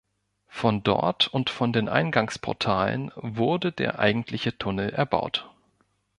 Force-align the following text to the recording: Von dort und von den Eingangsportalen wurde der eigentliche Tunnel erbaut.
Von 0.47 0.81
dort 0.81 1.27
und 1.27 1.51
von 1.51 1.73
den 1.73 1.87
Eingangsportalen 1.87 3.11
wurde 3.17 3.71
der 3.71 3.99
eigentliche 3.99 4.57
Tunnel 4.57 4.89
erbaut. 4.89 5.51